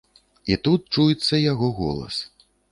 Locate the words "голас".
1.83-2.15